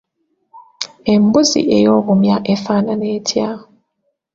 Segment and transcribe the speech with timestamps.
[1.13, 3.49] Embuzi ey’obumya efaanana etya?